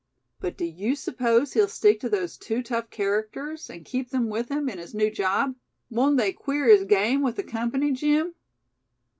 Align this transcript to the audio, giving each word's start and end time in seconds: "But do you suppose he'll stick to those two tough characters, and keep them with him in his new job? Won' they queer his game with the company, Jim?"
"But 0.39 0.57
do 0.57 0.65
you 0.65 0.95
suppose 0.95 1.53
he'll 1.53 1.67
stick 1.67 1.99
to 1.99 2.09
those 2.09 2.35
two 2.35 2.63
tough 2.63 2.89
characters, 2.89 3.69
and 3.69 3.85
keep 3.85 4.09
them 4.09 4.29
with 4.31 4.49
him 4.49 4.67
in 4.67 4.79
his 4.79 4.95
new 4.95 5.11
job? 5.11 5.53
Won' 5.91 6.15
they 6.15 6.33
queer 6.33 6.65
his 6.67 6.85
game 6.85 7.21
with 7.21 7.35
the 7.35 7.43
company, 7.43 7.91
Jim?" 7.91 8.33